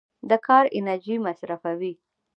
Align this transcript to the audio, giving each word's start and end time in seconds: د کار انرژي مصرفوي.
د 0.29 0.31
کار 0.45 0.65
انرژي 0.77 1.15
مصرفوي. 1.25 1.93